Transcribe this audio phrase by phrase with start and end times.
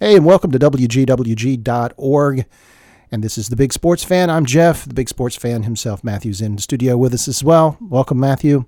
[0.00, 2.46] Hey, and welcome to WGWG.org.
[3.10, 4.30] And this is the Big Sports Fan.
[4.30, 6.04] I'm Jeff, the Big Sports Fan himself.
[6.04, 7.76] Matthew's in the studio with us as well.
[7.80, 8.66] Welcome, Matthew.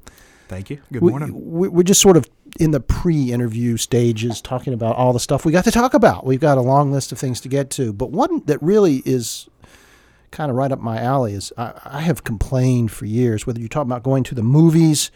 [0.48, 0.78] Thank you.
[0.92, 1.32] Good We, morning.
[1.58, 5.44] we- we're just sort of in the pre interview stages talking about all the stuff
[5.44, 6.26] we got to talk about.
[6.26, 7.92] We've got a long list of things to get to.
[7.92, 9.48] But one that really is
[10.32, 13.68] kind of right up my alley is I, I have complained for years, whether you're
[13.68, 15.10] talking about going to the movies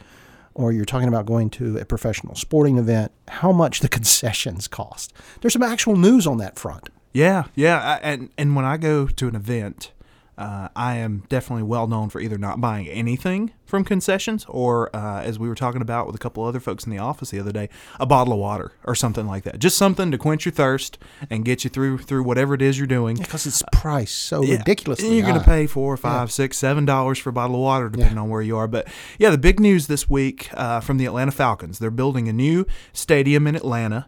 [0.55, 5.13] or you're talking about going to a professional sporting event, how much the concessions cost.
[5.41, 6.89] There's some actual news on that front.
[7.13, 7.79] yeah, yeah.
[7.81, 9.93] I, and and when I go to an event,
[10.37, 15.23] uh, I am definitely well known for either not buying anything from concessions or, uh,
[15.23, 17.53] as we were talking about with a couple other folks in the office the other
[17.53, 17.69] day,
[18.01, 19.59] a bottle of water or something like that.
[19.59, 20.99] Just something to quench your thirst
[21.31, 23.17] and get you through through whatever it is you're doing.
[23.17, 24.59] Because it's priced so Yeah.
[24.59, 27.63] ridiculously And you're going to pay four, five, six, seven dollars for a bottle of
[27.63, 28.67] water, depending on where you are.
[28.69, 28.89] But
[29.19, 32.67] yeah, the big news this week uh, from the Atlanta Falcons: they're building a new
[32.93, 34.07] stadium in Atlanta.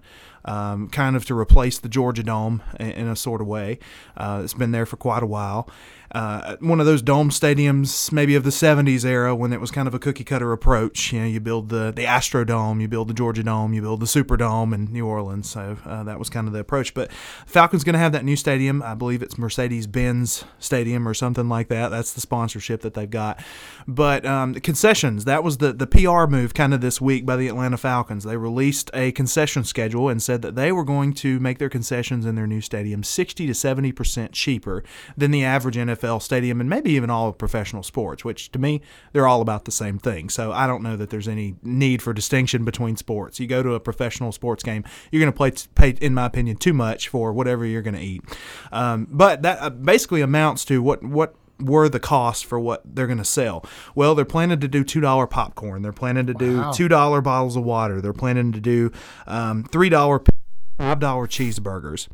[0.49, 3.81] Um, kind of to replace the Georgia Dome in, in a sort of way.
[4.17, 5.69] Uh, it's been there for quite a while.
[6.17, 9.87] Uh, one of those dome stadiums, maybe of the '70s era, when it was kind
[9.87, 11.13] of a cookie cutter approach.
[11.13, 14.07] You know, you build the the Astrodome, you build the Georgia Dome, you build the
[14.07, 15.51] Superdome in New Orleans.
[15.51, 16.95] So uh, that was kind of the approach.
[16.95, 17.13] But
[17.45, 18.83] Falcons going to have that new stadium.
[18.83, 21.91] I believe it's Mercedes Benz Stadium or something like that.
[21.91, 23.45] That's the sponsorship that they've got.
[23.87, 27.49] But um, concessions, that was the, the PR move kind of this week by the
[27.49, 28.25] Atlanta Falcons.
[28.25, 32.25] They released a concession schedule and said that they were going to make their concessions
[32.25, 34.83] in their new stadium 60 to 70% cheaper
[35.15, 38.81] than the average NFL stadium and maybe even all of professional sports, which to me,
[39.13, 40.29] they're all about the same thing.
[40.29, 43.41] So I don't know that there's any need for distinction between sports.
[43.41, 46.57] You go to a professional sports game, you're going to play, pay, in my opinion,
[46.57, 48.23] too much for whatever you're going to eat.
[48.73, 53.07] Um, but that uh, basically amounts to what what were the costs for what they're
[53.07, 53.65] going to sell.
[53.95, 55.83] Well, they're planning to do two dollar popcorn.
[55.83, 58.01] They're planning to do two dollar bottles of water.
[58.01, 58.93] They're planning to do
[59.27, 60.23] um, three dollar,
[60.79, 62.09] five dollar cheeseburgers.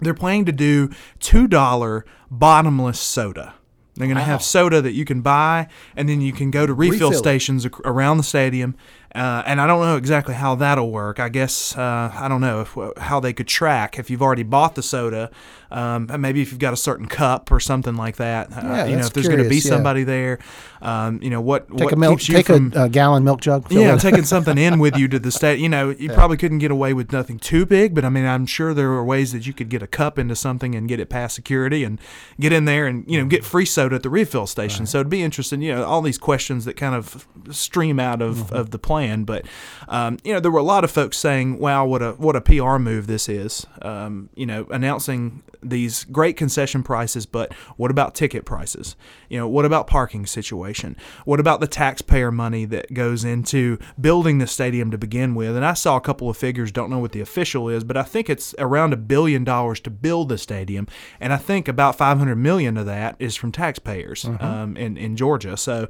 [0.00, 3.54] They're planning to do two dollar bottomless soda.
[3.94, 4.26] They're going to Wow.
[4.26, 7.64] have soda that you can buy, and then you can go to refill, Refill stations
[7.64, 8.76] ac- around the stadium.
[9.14, 11.18] Uh, and I don't know exactly how that'll work.
[11.18, 14.74] I guess uh, I don't know if, how they could track if you've already bought
[14.74, 15.30] the soda.
[15.70, 18.52] Um, and maybe if you've got a certain cup or something like that.
[18.52, 19.70] Uh, Yeah, you know, if there's going to be curious, yeah.
[19.70, 20.38] somebody there.
[20.82, 21.68] Um, you know what?
[21.70, 23.70] Take what a milk, keeps you take from, a, a gallon milk jug.
[23.72, 25.58] yeah, taking something in with you to the state.
[25.58, 28.46] You know, you probably couldn't get away with nothing too big, but I mean, I'm
[28.46, 31.08] sure there are ways that you could get a cup into something and get it
[31.08, 31.98] past security and
[32.38, 34.86] get in there and you know get free soda at the refill station.
[34.86, 35.62] So it'd be interesting.
[35.62, 38.54] You know, all these questions that kind of stream out of, Mm-hmm.
[38.56, 39.46] of the plan, but
[39.88, 42.40] um, you know, there were a lot of folks saying, "Wow, what a what a
[42.40, 48.14] PR move this is." Um, you know, announcing these great concession prices, but what about
[48.14, 48.96] ticket prices?
[49.28, 50.96] You know, what about parking situation?
[51.24, 55.56] What about the taxpayer money that goes into building the stadium to begin with?
[55.56, 58.02] And I saw a couple of figures, don't know what the official is, but I
[58.02, 60.86] think it's around a billion dollars to build the stadium,
[61.20, 64.44] and I think about 500 million of that is from taxpayers Mm-hmm.
[64.44, 65.56] um, in in Georgia.
[65.56, 65.88] So.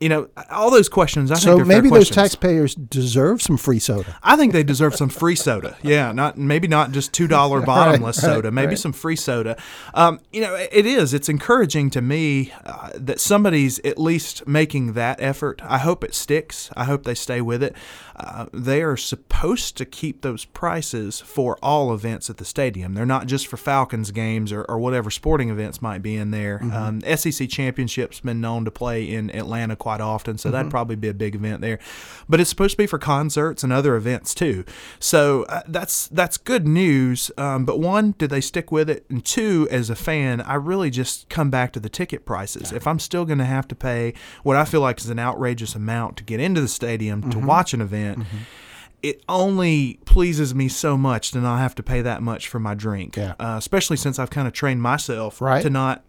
[0.00, 1.30] You know, all those questions.
[1.30, 4.16] I So think maybe those taxpayers deserve some free soda.
[4.22, 5.76] I think they deserve some free soda.
[5.90, 8.50] Yeah, not maybe not just two dollar bottomless right, soda.
[8.50, 8.78] Maybe right.
[8.78, 9.56] some free soda.
[9.92, 11.12] Um, you know, it is.
[11.12, 15.60] It's encouraging to me uh, that somebody's at least making that effort.
[15.64, 16.70] I hope it sticks.
[16.76, 17.74] I hope they stay with it.
[18.20, 22.92] Uh, they are supposed to keep those prices for all events at the stadium.
[22.92, 26.60] They're not just for Falcons games or, or whatever sporting events might be in there.
[26.62, 31.08] Um, SEC championships been known to play in Atlanta quite often, so that'd probably be
[31.08, 31.78] a big event there.
[32.28, 34.64] But it's supposed to be for concerts and other events too.
[34.98, 37.30] So uh, that's that's good news.
[37.38, 39.06] Um, but one, did they stick with it?
[39.08, 42.70] And two, as a fan, I really just come back to the ticket prices.
[42.70, 45.74] If I'm still going to have to pay what I feel like is an outrageous
[45.74, 48.09] amount to get into the stadium to watch an event.
[49.02, 52.74] It only pleases me so much to not have to pay that much for my
[52.74, 53.32] drink, Yeah.
[53.40, 55.62] uh, especially since I've kind of trained myself Right.
[55.62, 56.04] to not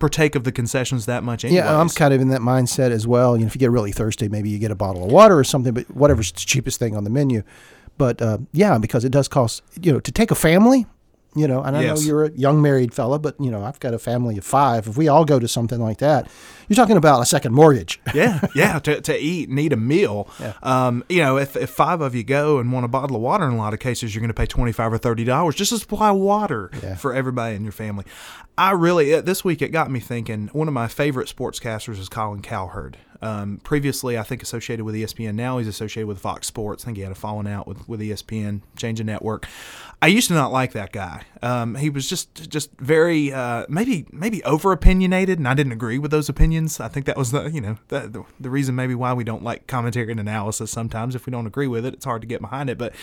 [0.00, 1.44] partake of the concessions that much.
[1.44, 1.64] Anyways.
[1.64, 3.36] Yeah, I'm kind of in that mindset as well.
[3.36, 5.44] You know, if you get really thirsty, maybe you get a bottle of water or
[5.44, 7.42] something, but whatever's the cheapest thing on the menu.
[7.98, 10.86] But uh, yeah, because it does cost, you know, to take a family,
[11.38, 12.00] you know, and I Yes.
[12.00, 14.86] know you're a young married fella, but you know, I've got a family of five.
[14.88, 16.28] If we all go to something like that,
[16.68, 18.00] you're talking about a second mortgage.
[18.14, 20.28] yeah, yeah, to, to eat and eat a meal.
[20.40, 20.52] Yeah.
[20.62, 23.44] Um, you know, if, if five of you go and want a bottle of water,
[23.46, 25.70] in a lot of cases, you're going to pay twenty five or thirty dollars just
[25.70, 26.94] to supply water Yeah.
[26.96, 28.04] for everybody in your family.
[28.56, 30.48] I really uh, this week it got me thinking.
[30.52, 32.96] One of my favorite sportscasters is Colin Cowherd.
[33.20, 35.34] Um, previously, I think associated with ESPN.
[35.34, 36.84] Now he's associated with Fox Sports.
[36.84, 39.46] I think he had a falling out with, with ESPN, change of network.
[40.00, 41.24] I used to not like that guy.
[41.42, 45.98] Um, he was just just very uh, maybe maybe over opinionated, and I didn't agree
[45.98, 46.78] with those opinions.
[46.78, 49.66] I think that was the you know the, the, reason maybe why we don't like
[49.66, 50.70] commentary and analysis.
[50.70, 52.78] Sometimes if we don't agree with it, it's hard to get behind it.
[52.78, 52.94] But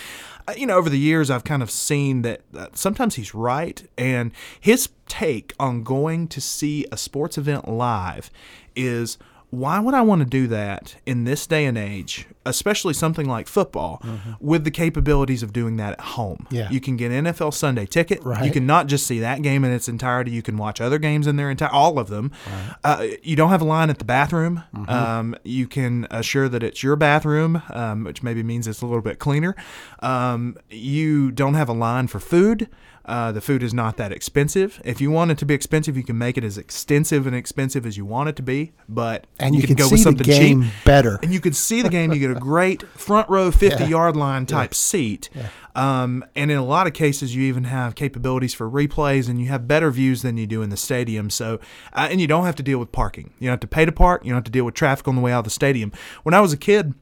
[0.48, 3.86] uh, you know, over the years, I've kind of seen that uh, sometimes he's right,
[3.98, 8.30] and his take on going to see a sports event live
[8.74, 9.18] is
[9.56, 13.48] why would I want to do that in this day and age, especially something like
[13.48, 14.32] football, mm-hmm.
[14.38, 16.46] with the capabilities of doing that at home?
[16.50, 16.70] Yeah.
[16.70, 18.22] You can get an NFL Sunday ticket.
[18.22, 18.44] Right.
[18.44, 20.30] You can not just see that game in its entirety.
[20.30, 22.32] You can watch other games in their entire, all of them.
[22.46, 22.74] Right.
[22.84, 24.62] Uh, you don't have a line at the bathroom.
[24.74, 24.90] Mm-hmm.
[24.90, 29.02] Um, you can assure that it's your bathroom, um, which maybe means it's a little
[29.02, 29.56] bit cleaner.
[30.00, 32.68] Um, you don't have a line for food.
[33.06, 34.82] Uh, the food is not that expensive.
[34.84, 37.86] If you want it to be expensive, you can make it as extensive and expensive
[37.86, 38.72] as you want it to be.
[38.88, 40.72] But and you, you can, go see with something the game cheap.
[40.84, 41.20] better.
[41.22, 42.12] And you can see the game.
[42.12, 43.90] You get a great front row, fifty yeah.
[43.90, 44.76] yard line type yeah.
[44.76, 45.30] seat.
[45.34, 45.48] Yeah.
[45.76, 49.48] Um, and in a lot of cases, you even have capabilities for replays, and you
[49.48, 51.30] have better views than you do in the stadium.
[51.30, 51.60] So,
[51.92, 53.32] uh, and you don't have to deal with parking.
[53.38, 54.24] You don't have to pay to park.
[54.24, 55.92] You don't have to deal with traffic on the way out of the stadium.
[56.24, 56.94] When I was a kid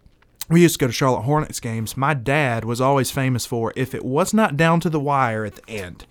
[0.48, 1.96] we used to go to Charlotte Hornets games.
[1.96, 5.56] My dad was always famous for if it was not down to the wire at
[5.56, 6.06] the end,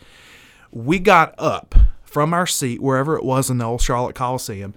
[0.71, 4.73] we got up from our seat wherever it was in the old Charlotte Coliseum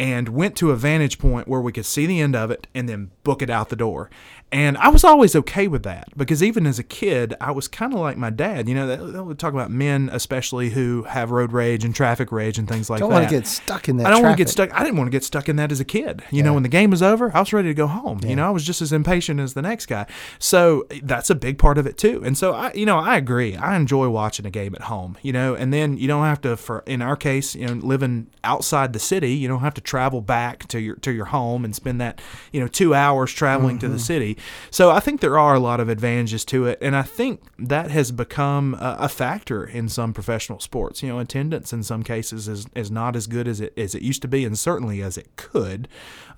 [0.00, 2.88] and went to a vantage point where we could see the end of it and
[2.88, 4.08] then book it out the door.
[4.52, 7.92] And I was always okay with that because even as a kid, I was kind
[7.92, 8.68] of like my dad.
[8.68, 12.58] You know, they would talk about men, especially who have road rage and traffic rage
[12.58, 13.14] and things like don't that.
[13.14, 14.06] Don't want to get stuck in that.
[14.08, 14.74] I don't want to get stuck.
[14.74, 16.24] I didn't want to get stuck in that as a kid.
[16.30, 16.44] You yeah.
[16.44, 18.20] know, when the game was over, I was ready to go home.
[18.22, 18.30] Yeah.
[18.30, 20.06] You know, I was just as impatient as the next guy.
[20.40, 22.20] So that's a big part of it too.
[22.24, 23.54] And so I, you know, I agree.
[23.54, 25.16] I enjoy watching a game at home.
[25.22, 26.56] You know, and then you don't have to.
[26.56, 30.20] For in our case, you know, living outside the city, you don't have to travel
[30.20, 32.20] back to your to your home and spend that
[32.52, 33.80] you know two hours traveling mm-hmm.
[33.80, 34.02] to the mm-hmm.
[34.02, 34.38] city.
[34.70, 37.90] So I think there are a lot of advantages to it, and I think that
[37.90, 41.02] has become a, a, factor in some professional sports.
[41.02, 44.02] You know, attendance in some cases is, is not as good as it as it
[44.02, 45.88] used to be, and certainly as it could.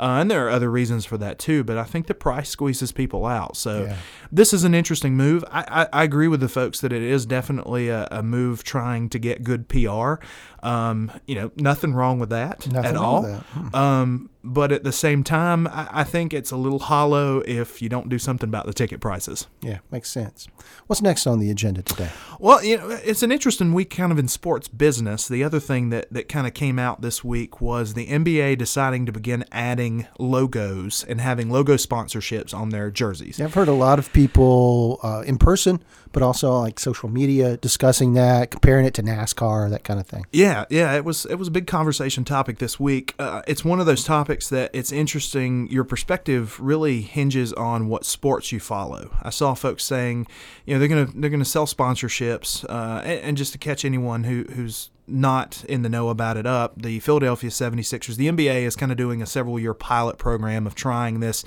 [0.01, 2.91] Uh, and there are other reasons for that too, but I think the price squeezes
[2.91, 3.57] people out.
[3.57, 3.97] So yeah.
[4.33, 5.45] this is an interesting move.
[5.51, 9.09] I, I, I, agree with the folks that it is definitely a, a move trying
[9.11, 10.15] to get good PR.
[10.63, 13.23] Um, you know, nothing wrong with that nothing at all.
[13.23, 13.41] That.
[13.41, 13.75] Hmm.
[13.75, 17.89] Um, but at the same time, I, I, think it's a little hollow if you
[17.89, 19.47] don't do something about the ticket prices.
[19.61, 20.49] Yeah, makes sense.
[20.87, 22.11] What's next on the agenda today?
[22.41, 25.29] Well, you know, it's an interesting week kind of in sports business.
[25.29, 29.07] The other thing that, that kind of came out this week was the NBA deciding
[29.07, 33.39] to begin adding logos and having logo sponsorships on their jerseys.
[33.39, 37.57] Yeah, I've heard a lot of people uh, in person, but also like social media
[37.57, 40.27] discussing that, comparing it to NASCAR, that kind of thing.
[40.33, 43.15] Yeah, yeah, it was it was a big conversation topic this week.
[43.19, 45.69] Uh, it's one of those topics that it's interesting.
[45.69, 49.11] Your perspective really hinges on what sports you follow.
[49.23, 50.27] I saw folks saying,
[50.67, 54.25] you know, they're gonna they're gonna sell sponsorships, uh, and, and just to catch anyone
[54.25, 58.77] who who's not in the know about it up, the Philadelphia 76ers, the NBA is
[58.77, 61.45] kind of doing a several year pilot program of trying this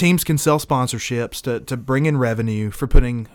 [0.00, 3.28] teams can sell sponsorships to, to bring in revenue for putting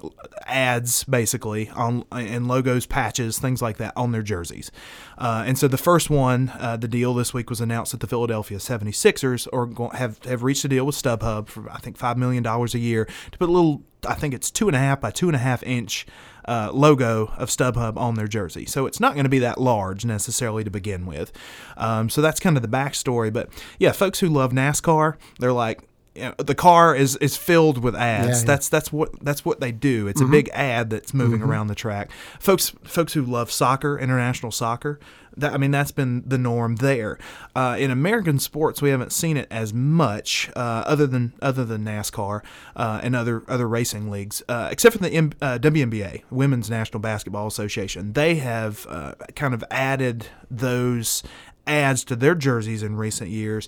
[0.48, 4.72] ads basically on and logos, patches, things like that on their jerseys.
[5.18, 8.08] Uh, and so the first one, uh, the deal this week was announced that the
[8.08, 12.42] Philadelphia 76ers are have have reached a deal with StubHub for I think five million
[12.42, 13.84] dollars a year to put a little.
[14.08, 16.06] I think it's two and a half by two and a half inch
[16.48, 18.66] uh, logo of StubHub on their jersey.
[18.66, 21.32] So it's not going to be that large necessarily to begin with.
[21.78, 23.32] Um, so that's kind of the backstory.
[23.32, 25.82] But yeah, folks who love NASCAR, they're like,
[26.16, 28.28] you know, the car is is filled with ads.
[28.28, 28.44] Yeah, yeah.
[28.46, 30.08] That's that's what that's what they do.
[30.08, 30.32] It's mm-hmm.
[30.32, 31.50] a big ad that's moving mm-hmm.
[31.50, 32.12] around the track.
[32.40, 35.00] Folks folks who love soccer, international soccer,
[35.38, 37.18] that I mean that's been the norm there.
[37.56, 41.84] Uh, in American sports, we haven't seen it as much, uh, other than other than
[41.84, 42.42] NASCAR
[42.76, 47.00] uh, and other other racing leagues, uh, except for the M- uh, WNBA, Women's National
[47.00, 48.14] Basketball Association.
[48.14, 51.24] They have uh, kind of added those
[51.68, 53.68] ads to their jerseys in recent years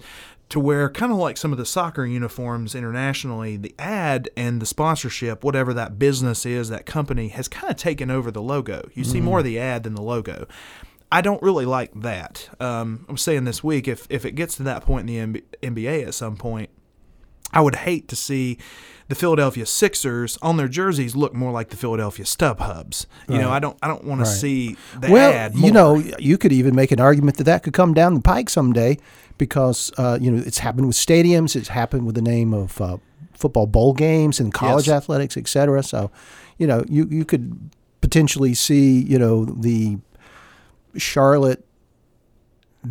[0.50, 4.66] to where kind of like some of the soccer uniforms internationally, the ad and the
[4.66, 8.89] sponsorship, whatever that business is, that company has kind of taken over the logo.
[8.94, 10.48] You see more of the ad than the logo.
[11.12, 12.50] I don't really like that.
[12.60, 16.06] Um, I'm saying this week, if if it gets to that point in the NBA
[16.06, 16.70] at some point,
[17.54, 18.58] I would hate to see
[19.08, 23.06] the Philadelphia Sixers on their jerseys look more like the Philadelphia StubHubs.
[23.27, 23.42] You right.
[23.42, 24.27] know, I don't I don't want right.
[24.27, 25.51] to see the well.
[25.54, 28.50] You know, you could even make an argument that that could come down the pike
[28.50, 28.98] someday
[29.38, 32.98] because uh, you know it's happened with stadiums, it's happened with the name of uh,
[33.34, 34.98] football bowl games and college yes.
[34.98, 35.84] athletics, et cetera.
[35.84, 36.12] So,
[36.58, 39.98] you know, you you could potentially see you know the
[40.98, 41.66] Charlotte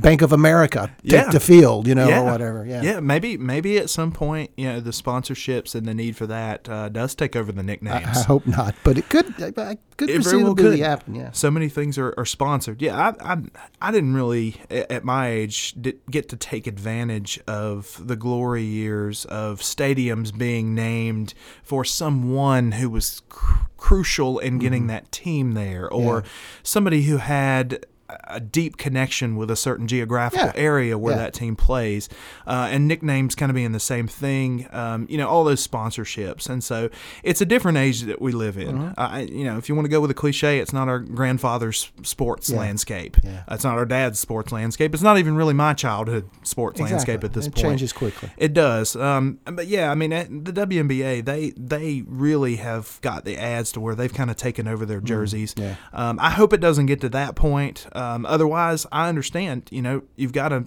[0.00, 1.31] Bank of America take Yeah.
[1.31, 2.21] the field, you know, Yeah.
[2.23, 2.65] or whatever.
[2.67, 2.83] Yeah.
[2.83, 6.69] Yeah, maybe maybe at some point, you know, the sponsorships and the need for that
[6.69, 8.17] uh, does take over the I, nicknames.
[8.19, 9.26] I hope not, but it could.
[9.43, 10.79] I, I could It very well could.
[10.79, 11.15] happen.
[11.15, 11.31] Yeah.
[11.33, 12.83] so many things are, are sponsored.
[12.83, 13.37] Yeah, I, I
[13.81, 15.75] I didn't really at my age
[16.11, 22.91] get to take advantage of the glory years of stadiums being named for someone who
[22.91, 26.31] was cr- crucial in getting that team there, or Yeah.
[26.62, 27.87] somebody who had
[28.25, 30.53] a deep connection with a certain geographical Yeah.
[30.55, 31.23] area where Yeah.
[31.23, 32.09] that team plays,
[32.47, 34.67] uh, and nicknames kind of being the same thing.
[34.73, 36.89] Um, you know, all those sponsorships, and so
[37.23, 38.79] it's a different age that we live in.
[38.79, 38.91] Mm-hmm.
[38.99, 41.91] I, you know, if you want to go with a cliche, it's not our grandfather's
[42.03, 42.59] sports Yeah.
[42.59, 43.17] landscape.
[43.51, 44.95] It's not our dad's sports landscape.
[44.95, 47.67] It's not even really my childhood sports landscape at this it point.
[47.67, 48.31] changes quickly.
[48.37, 53.25] It does, um, but yeah, I mean eh, the WNBA they they really have got
[53.25, 55.55] the ads to where they've kind of taken over their jerseys.
[55.55, 55.75] Mm, yeah.
[55.93, 57.87] Um, I hope it doesn't get to that point.
[57.97, 59.69] Um, otherwise, I understand.
[59.71, 60.65] You know, you've got to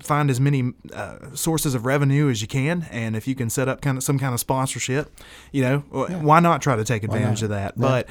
[0.00, 3.68] find as many uh, sources of revenue as you can, and if you can set
[3.68, 5.10] up kind of some kind of sponsorship,
[5.52, 7.74] you know, wh- why not try to take advantage of that?
[7.76, 7.82] Yeah.
[7.82, 8.08] But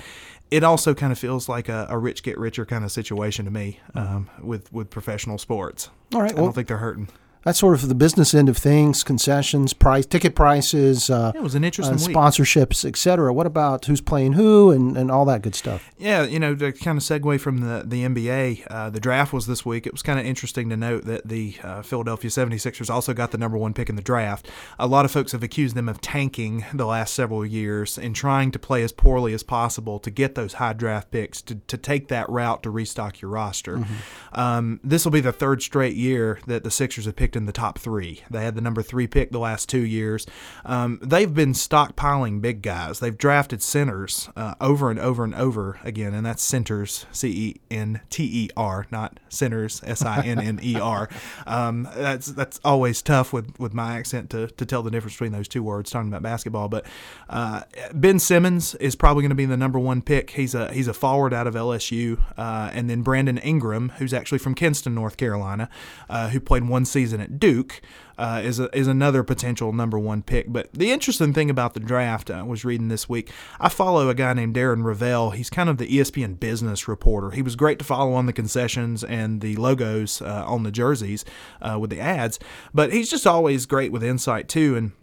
[0.51, 3.51] it also kind of feels like a, a rich get richer kind of situation to
[3.51, 5.89] me um, with with professional sports.
[6.13, 6.31] All right.
[6.31, 7.07] I Well, don't think they're hurting.
[7.47, 11.43] That's sort of the business end of things: concessions, price, ticket prices, uh, Yeah, it
[11.43, 12.13] was an uh, interesting week.
[12.13, 13.33] sponsorships, etc.
[13.33, 15.89] What about who's playing who and, and all that good stuff?
[15.97, 19.47] Yeah, you know, to kind of segue from the, the NBA, uh, the draft was
[19.47, 19.87] this week.
[19.87, 23.37] It was kind of interesting to note that the uh, Philadelphia 76ers also got the
[23.37, 24.49] number one pick in the draft.
[24.77, 28.51] A lot of folks have accused them of tanking the last several years and trying
[28.51, 32.09] to play as poorly as possible to get those high draft picks, to, to take
[32.09, 33.85] that route to restock your roster.
[34.33, 37.53] Um, this will be the third straight year that the Sixers have picked in the
[37.53, 38.23] top three.
[38.29, 40.25] They had the number three pick the last two years.
[40.65, 42.99] Um, they've been stockpiling big guys.
[42.99, 47.55] They've drafted centers uh, over and over and over again, and that's centers, C E
[47.71, 51.09] N T E R, not centers, S I N N E R.
[51.45, 55.31] Um, That's that's always tough with, with my accent to, to tell the difference between
[55.31, 56.67] those two words talking about basketball.
[56.67, 56.85] But
[57.29, 57.61] uh,
[57.93, 60.31] Ben Simmons is probably going to be the number one pick.
[60.31, 64.39] He's a he's a forward out of LSU, uh, and then Brandon Ingram, who's actually
[64.39, 65.69] from Kinston, North Carolina,
[66.09, 67.81] uh, who played one season at Duke.
[68.17, 70.51] Uh, is a, is another potential number one pick.
[70.51, 73.29] But the interesting thing about the draft, I was reading this week.
[73.59, 75.35] I follow a guy named Darren Rovell.
[75.35, 77.29] He's kind of the ESPN business reporter.
[77.29, 81.25] He was great to follow on the concessions and the logos uh, on the jerseys
[81.61, 82.39] uh, with the ads,
[82.73, 84.75] but he's just always great with insight too.
[84.75, 84.93] And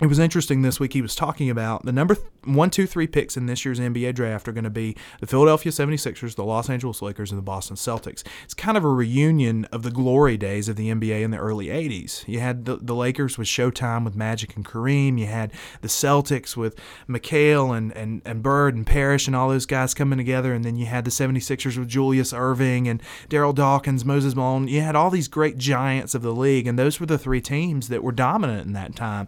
[0.00, 0.92] it was interesting this week.
[0.92, 4.46] He was talking about the number one, two, three picks in this year's NBA draft
[4.46, 8.22] are going to be the Philadelphia 76ers, the Los Angeles Lakers, and the Boston Celtics.
[8.44, 11.66] It's kind of a reunion of the glory days of the NBA in the early
[11.66, 12.28] 80s.
[12.28, 15.18] You had the, the Lakers with Showtime with Magic and Kareem.
[15.18, 15.50] You had
[15.80, 20.18] the Celtics with McHale and, and, and Bird and Parish and all those guys coming
[20.18, 20.52] together.
[20.52, 24.68] And then you had the 76ers with Julius Erving and Darryl Dawkins, Moses Malone.
[24.68, 27.88] You had all these great giants of the league, and those were the three teams
[27.88, 29.26] that were dominant in that time.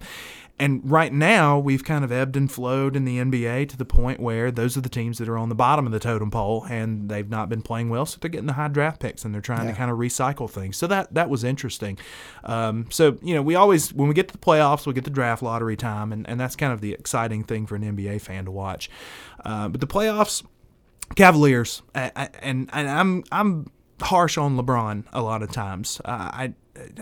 [0.60, 4.18] And right now, we've kind of ebbed and flowed in the NBA to the point
[4.18, 7.08] where those are the teams that are on the bottom of the totem pole, and
[7.08, 9.68] they've not been playing well, so they're getting the high draft picks, and they're trying
[9.68, 10.76] to kind of recycle things.
[10.76, 11.98] So that that was interesting.
[12.42, 15.10] Um, so you know, we always when we get to the playoffs, we get the
[15.10, 18.44] draft lottery time, and, and that's kind of the exciting thing for an NBA fan
[18.46, 18.90] to watch.
[19.44, 20.44] Uh, but the playoffs,
[21.14, 26.00] Cavaliers, I, I, and and I'm I'm harsh on LeBron a lot of times.
[26.04, 26.54] Uh, I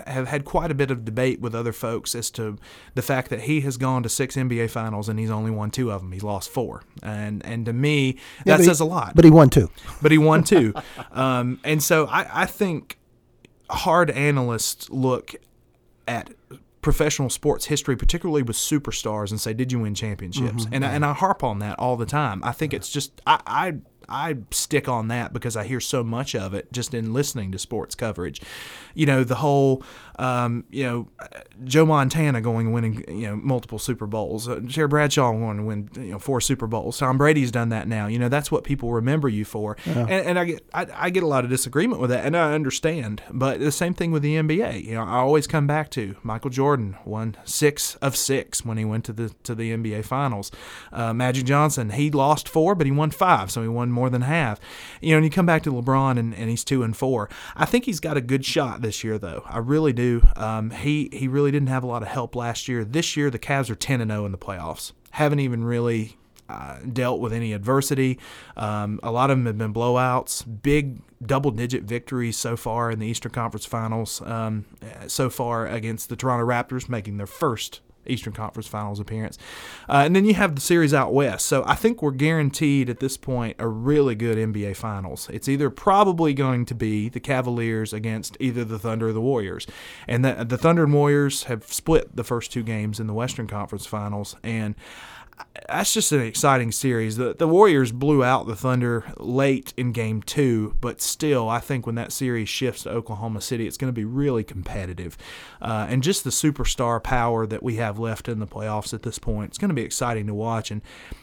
[0.07, 2.59] have had quite a bit of debate with other folks as to
[2.95, 5.91] the fact that he has gone to six NBA finals and he's only won two
[5.91, 6.13] of them.
[6.13, 9.15] He's lost four, and and to me Yeah, that but he- says a lot.
[9.15, 9.71] But he won two.
[10.03, 10.75] But he won two,
[11.13, 12.99] um, and so I, I think
[13.71, 15.35] hard analysts look
[16.07, 16.31] at
[16.83, 20.75] professional sports history, particularly with superstars, and say, "Did you win championships?" Mm-hmm.
[20.75, 22.41] And I, and I harp on that all the time.
[22.45, 23.75] I think it's just I, I
[24.09, 27.59] I stick on that because I hear so much of it just in listening to
[27.59, 28.41] sports coverage.
[28.95, 29.83] You know, the whole
[30.19, 31.09] um, you know
[31.65, 35.63] Joe Montana going and winning you know multiple Super Bowls, uh, Terry Bradshaw going to
[35.63, 36.99] win you know four Super Bowls.
[36.99, 38.07] Tom Brady's done that now.
[38.07, 39.77] You know, that's what people remember you for.
[39.87, 42.53] And, and I get I, I get a lot of disagreement with that, and I
[42.55, 43.23] understand.
[43.31, 44.85] But the same thing with the NBA.
[44.85, 48.85] You know, I always come back to Michael Jordan won six of six when he
[48.85, 50.51] went to the to the NBA Finals.
[50.93, 54.23] Uh, Magic Johnson he lost four, but he won five, so he won more than
[54.23, 54.61] half.
[55.01, 57.29] You know, and you come back to LeBron and, and he's two and four.
[57.57, 59.43] I think he's got a good shot this year, though.
[59.47, 60.23] I really do.
[60.37, 62.85] Um, he he really didn't have a lot of help last year.
[62.85, 64.93] This year, the Cavs are ten and zero in the playoffs.
[65.11, 66.17] Haven't even really
[66.49, 68.19] uh, dealt with any adversity.
[68.57, 72.99] Um, a lot of them have been blowouts, big double digit victories so far in
[72.99, 74.65] the Eastern Conference Finals, um,
[75.07, 79.39] so far against the Toronto Raptors, making their first Eastern Conference Finals appearance.
[79.89, 81.47] Uh, and then you have the series out west.
[81.47, 85.29] So I think we're guaranteed at this point a really good NBA Finals.
[85.33, 89.67] It's either probably going to be the Cavaliers against either the Thunder or the Warriors.
[90.07, 93.47] And the, the Thunder and Warriors have split the first two games in the Western
[93.47, 94.37] Conference Finals.
[94.43, 94.75] And
[95.69, 97.17] that's just an exciting series.
[97.17, 101.87] The the Warriors blew out the Thunder late in game two, but still, I think
[101.87, 105.17] when that series shifts to Oklahoma City, it's going to be really competitive.
[105.61, 109.19] Uh, and just the superstar power that we have left in the playoffs at this
[109.19, 110.71] point, it's going to be exciting to watch.
[110.71, 110.83] And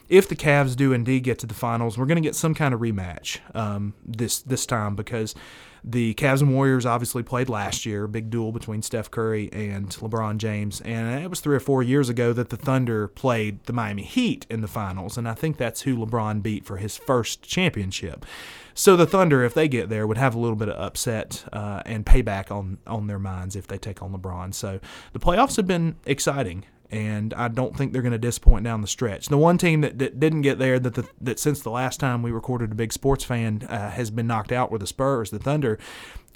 [0.10, 2.74] if the Cavs do indeed get to the finals, we're going to get some kind
[2.74, 5.36] of rematch um, this this time because
[5.84, 10.38] the Cavs and Warriors obviously played last year, big duel between Steph Curry and LeBron
[10.38, 14.04] James, and it was three or four years ago that the Thunder played the Miami
[14.04, 18.26] Heat in the finals, and I think that's who LeBron beat for his first championship.
[18.74, 21.84] So the Thunder, if they get there, would have a little bit of upset uh,
[21.86, 24.54] and payback on on their minds if they take on LeBron.
[24.54, 24.80] So
[25.12, 28.88] the playoffs have been exciting and I don't think they're going to disappoint down the
[28.88, 29.26] stretch.
[29.26, 32.22] The one team that, that didn't get there that the, that since the last time
[32.22, 35.32] we recorded a big sports fan uh, has been knocked out were the Spurs.
[35.32, 35.80] The Thunder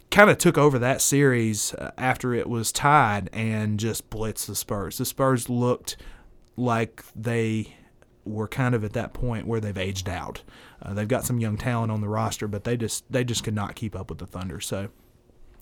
[0.10, 4.56] kind of took over that series uh, after it was tied and just blitzed the
[4.56, 4.98] Spurs.
[4.98, 5.96] The Spurs looked
[6.56, 7.76] like they
[8.26, 10.42] were kind of at that point where they've aged out.
[10.82, 13.54] Uh, they've got some young talent on the roster, but they just they just could
[13.54, 14.60] not keep up with the Thunder.
[14.60, 14.90] So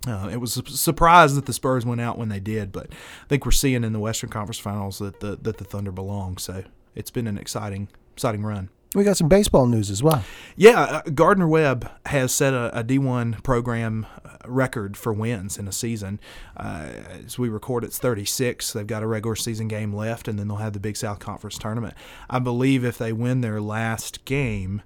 [0.07, 3.27] uh, it was a surprise that the Spurs went out when they did, but I
[3.27, 6.38] think we're seeing in the Western Conference Finals that the that the Thunder belong.
[6.38, 6.63] So
[6.95, 8.69] it's been an exciting exciting run.
[8.93, 10.24] We got some baseball news as well.
[10.55, 15.67] Yeah, uh, Gardner Webb has set a a D1 program uh, record for wins in
[15.67, 16.19] a season.
[16.55, 16.89] Uh,
[17.25, 18.71] as we record, it's 36.
[18.71, 21.57] They've got a regular season game left, and then they'll have the Big South Conference
[21.57, 21.93] tournament.
[22.29, 24.81] I believe if they win their last game,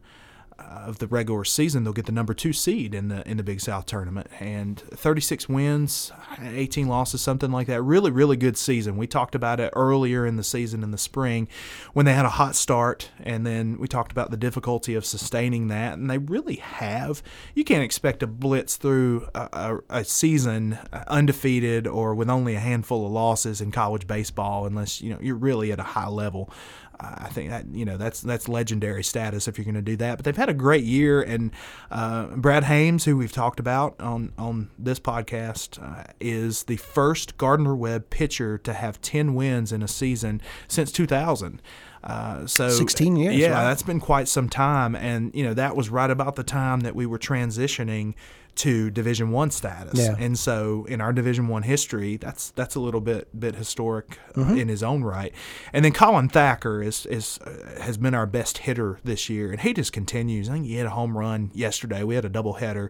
[0.69, 3.61] of the regular season, they'll get the number two seed in the in the Big
[3.61, 4.27] South tournament.
[4.39, 6.11] And 36 wins,
[6.41, 7.81] 18 losses, something like that.
[7.81, 8.97] Really, really good season.
[8.97, 11.47] We talked about it earlier in the season in the spring
[11.93, 15.67] when they had a hot start, and then we talked about the difficulty of sustaining
[15.67, 15.97] that.
[15.97, 17.21] And they really have.
[17.53, 22.55] You can't expect to blitz through a, a, a season uh, undefeated or with only
[22.55, 26.07] a handful of losses in college baseball unless you know you're really at a high
[26.07, 26.51] level.
[26.99, 30.17] I think that you know that's that's legendary status if you're going to do that.
[30.17, 31.51] But they've had a great year, and
[31.89, 37.37] uh, Brad Hames, who we've talked about on on this podcast, uh, is the first
[37.37, 41.61] Gardner Webb pitcher to have ten wins in a season since 2000.
[42.01, 43.35] Uh, so 16 years.
[43.35, 43.63] Yeah, right?
[43.63, 46.95] that's been quite some time, and you know that was right about the time that
[46.95, 48.13] we were transitioning
[48.59, 49.99] to Division One status.
[49.99, 50.15] Yeah.
[50.19, 54.39] And so in our Division One history, that's that's a little bit bit historic uh,
[54.39, 54.57] Mm-hmm.
[54.57, 55.33] in his own right.
[55.73, 59.59] And then Colin Thacker is is uh, has been our best hitter this year, and
[59.59, 60.49] he just continues.
[60.49, 62.03] I think he hit a home run yesterday.
[62.03, 62.89] We had a doubleheader,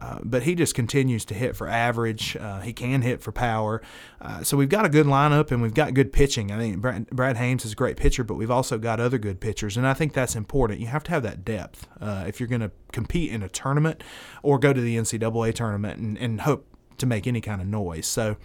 [0.00, 2.36] uh, but he just continues to hit for average.
[2.36, 3.82] Uh, he can hit for power.
[4.20, 6.50] Uh, so we've got a good lineup, and we've got good pitching.
[6.50, 9.40] I think Brad, Brad Hames is a great pitcher, but we've also got other good
[9.40, 10.80] pitchers, and I think that's important.
[10.80, 14.02] You have to have that depth uh, if you're going to compete in a tournament
[14.42, 16.66] or go to the NCAA tournament and, and hope
[16.98, 18.06] to make any kind of noise.
[18.06, 18.36] So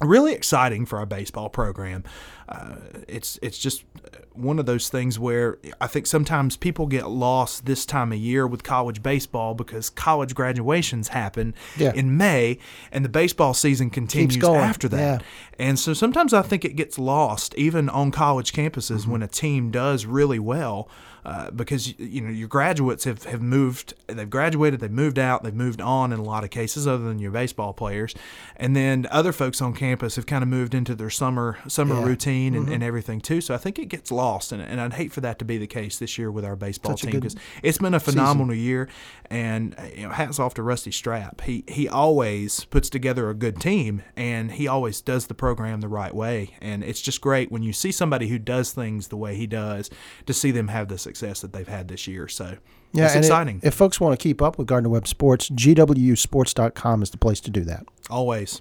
[0.00, 2.02] really exciting for our baseball program.
[2.48, 2.76] Uh,
[3.08, 3.84] it's it's just
[4.32, 8.46] one of those things where I think sometimes people get lost this time of year
[8.46, 11.92] with college baseball because college graduations happen Yeah.
[11.94, 12.58] in May
[12.90, 15.22] and the baseball season continues after that.
[15.22, 15.26] yeah.
[15.58, 19.10] And so sometimes I think it gets lost even on college campuses Mm-hmm.
[19.12, 20.88] when a team does really well.
[21.24, 25.54] Uh, because you know your graduates have, have moved, they've graduated, they've moved out, they've
[25.54, 28.14] moved on in a lot of cases, other than your baseball players,
[28.56, 32.00] and then other folks on campus have kind of moved into their summer summer Yeah.
[32.00, 32.08] Mm-hmm.
[32.08, 33.40] routine and, and everything too.
[33.40, 35.66] So I think it gets lost, and, and I'd hate for that to be the
[35.66, 38.88] case this year with our baseball Such team because it's been a phenomenal year,
[39.30, 41.40] and you know hats off to Rusty Stroupe.
[41.40, 45.88] He he always puts together a good team, and he always does the program the
[45.88, 49.36] right way, and it's just great when you see somebody who does things the way
[49.36, 49.88] he does
[50.26, 52.28] to see them have the success that they've had this year.
[52.28, 52.56] So
[52.92, 53.60] Yeah, it's and it- exciting.
[53.62, 57.50] if folks want to keep up with Gardner Webb Sports, gwsports.com is the place to
[57.50, 57.84] do that.
[58.10, 58.60] always.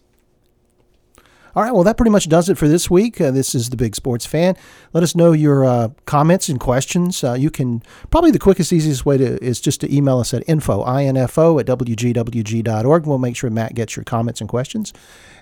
[1.55, 3.21] All right, well, that pretty much does it for this week.
[3.21, 4.57] Uh, this is the Big Sports Fan.
[4.91, 7.23] Let us know your uh, comments and questions.
[7.23, 10.43] Uh, you can probably the quickest, easiest way to is just to email us at
[10.49, 10.83] info
[11.15, 13.05] info at wgwg.org.
[13.05, 14.93] We'll make sure Matt gets your comments and questions,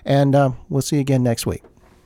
[0.04, 1.62] and uh, we'll see you again next week.